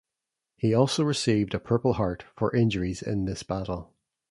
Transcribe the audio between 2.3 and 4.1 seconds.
for injuries in this battle.